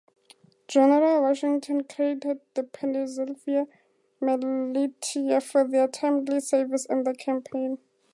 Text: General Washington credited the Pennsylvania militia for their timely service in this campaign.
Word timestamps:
General 0.67 1.21
Washington 1.21 1.83
credited 1.83 2.39
the 2.55 2.63
Pennsylvania 2.63 3.67
militia 4.19 5.39
for 5.39 5.63
their 5.67 5.87
timely 5.87 6.39
service 6.39 6.87
in 6.87 7.03
this 7.03 7.17
campaign. 7.17 7.77